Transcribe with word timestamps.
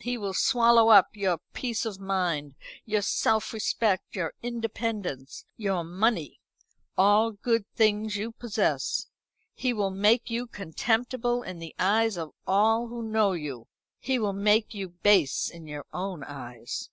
He 0.00 0.18
will 0.18 0.34
swallow 0.34 0.88
up 0.88 1.10
your 1.14 1.38
peace 1.52 1.86
of 1.86 2.00
mind, 2.00 2.56
your 2.84 3.02
self 3.02 3.52
respect, 3.52 4.16
your 4.16 4.34
independence, 4.42 5.44
your 5.56 5.84
money 5.84 6.40
all 6.98 7.30
good 7.30 7.64
things 7.76 8.16
you 8.16 8.32
possess. 8.32 9.06
He 9.54 9.72
will 9.72 9.92
make 9.92 10.28
you 10.28 10.48
contemptible 10.48 11.44
in 11.44 11.60
the 11.60 11.72
eyes 11.78 12.16
of 12.18 12.32
all 12.48 12.88
who 12.88 13.00
know 13.00 13.30
you. 13.34 13.68
He 14.00 14.18
will 14.18 14.32
make 14.32 14.74
you 14.74 14.88
base 14.88 15.48
in 15.48 15.68
your 15.68 15.84
own 15.92 16.24
eyes." 16.24 16.90